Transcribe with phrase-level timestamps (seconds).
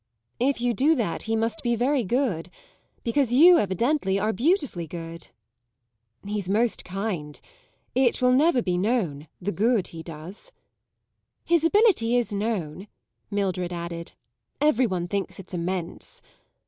[0.39, 2.49] "If you do that he must be very good
[3.03, 5.27] because you, evidently, are beautifully good."
[6.25, 7.39] "He's most kind.
[7.93, 10.51] It will never be known, the good he does."
[11.45, 12.87] "His ability is known,"
[13.29, 14.13] Mildred added;
[14.59, 16.23] "every one thinks it's immense."